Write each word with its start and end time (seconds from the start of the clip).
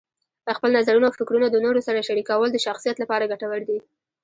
خپل 0.57 0.69
نظرونه 0.77 1.05
او 1.07 1.15
فکرونه 1.19 1.47
د 1.49 1.57
نورو 1.65 1.81
سره 1.87 2.05
شریکول 2.07 2.49
د 2.51 2.57
شخصیت 2.65 2.95
لپاره 2.99 3.29
ګټور 3.31 3.61
دي. 3.69 3.79